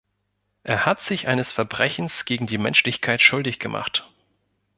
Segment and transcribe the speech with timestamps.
[0.63, 4.09] Er hat sich eines Verbrechens gegen die Menschlichkeit schuldig gemacht.